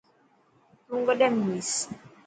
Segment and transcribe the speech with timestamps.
[0.85, 1.71] تون ڪڏين مليس.